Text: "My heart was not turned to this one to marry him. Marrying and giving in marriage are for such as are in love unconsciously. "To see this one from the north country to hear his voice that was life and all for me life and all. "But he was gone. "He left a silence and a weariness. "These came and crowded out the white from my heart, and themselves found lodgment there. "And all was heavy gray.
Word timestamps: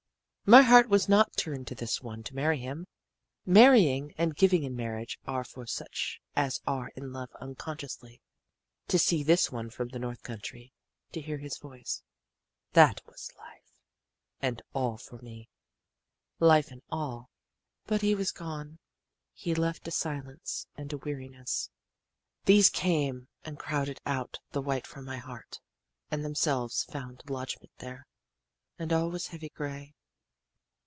"My 0.43 0.63
heart 0.63 0.89
was 0.89 1.07
not 1.07 1.37
turned 1.37 1.67
to 1.67 1.75
this 1.75 2.01
one 2.01 2.23
to 2.23 2.35
marry 2.35 2.59
him. 2.59 2.85
Marrying 3.45 4.13
and 4.17 4.35
giving 4.35 4.63
in 4.63 4.75
marriage 4.75 5.17
are 5.25 5.45
for 5.45 5.65
such 5.65 6.19
as 6.35 6.59
are 6.67 6.89
in 6.93 7.13
love 7.13 7.29
unconsciously. 7.39 8.21
"To 8.89 8.99
see 8.99 9.23
this 9.23 9.49
one 9.49 9.69
from 9.69 9.87
the 9.87 9.99
north 9.99 10.23
country 10.23 10.73
to 11.13 11.21
hear 11.21 11.37
his 11.37 11.57
voice 11.57 12.03
that 12.73 12.99
was 13.05 13.31
life 13.37 13.71
and 14.41 14.61
all 14.73 14.97
for 14.97 15.21
me 15.21 15.47
life 16.37 16.69
and 16.69 16.81
all. 16.89 17.29
"But 17.85 18.01
he 18.01 18.13
was 18.13 18.33
gone. 18.33 18.77
"He 19.31 19.55
left 19.55 19.87
a 19.87 19.91
silence 19.91 20.67
and 20.75 20.91
a 20.91 20.97
weariness. 20.97 21.69
"These 22.43 22.69
came 22.69 23.29
and 23.45 23.57
crowded 23.57 24.01
out 24.05 24.39
the 24.51 24.61
white 24.61 24.85
from 24.87 25.05
my 25.05 25.15
heart, 25.17 25.61
and 26.09 26.25
themselves 26.25 26.83
found 26.83 27.23
lodgment 27.29 27.71
there. 27.77 28.05
"And 28.77 28.91
all 28.91 29.09
was 29.09 29.27
heavy 29.27 29.47
gray. 29.47 29.93